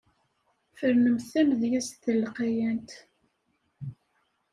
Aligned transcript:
Fernemt 0.77 1.25
tamedyezt 1.31 2.01
talqayant. 2.01 2.89